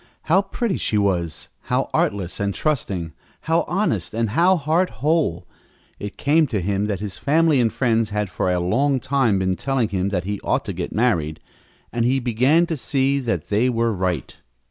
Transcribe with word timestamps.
How 0.23 0.41
pretty 0.41 0.77
she 0.79 0.97
was, 0.97 1.49
how 1.65 1.87
artless 1.93 2.39
and 2.39 2.55
trusting, 2.55 3.13
how 3.41 3.65
honest 3.67 4.15
and 4.15 4.31
how 4.31 4.57
heart 4.57 4.89
whole! 5.05 5.45
It 5.99 6.17
came 6.17 6.47
to 6.47 6.59
him 6.59 6.87
that 6.87 7.01
his 7.01 7.19
family 7.19 7.59
and 7.59 7.71
friends 7.71 8.09
had 8.09 8.27
for 8.31 8.51
a 8.51 8.59
long 8.59 8.99
time 8.99 9.37
been 9.37 9.55
telling 9.55 9.89
him 9.89 10.09
that 10.09 10.23
he 10.23 10.39
ought 10.41 10.65
to 10.65 10.73
get 10.73 10.91
married, 10.91 11.39
and 11.93 12.03
he 12.03 12.19
began 12.19 12.65
to 12.65 12.77
see 12.77 13.19
that 13.19 13.49
they 13.49 13.69
were 13.69 13.93
right. 13.93 14.35